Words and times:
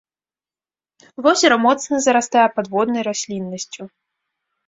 Возера 1.25 1.57
моцна 1.65 1.95
зарастае 2.07 2.45
падводнай 2.57 3.01
расліннасцю. 3.09 3.81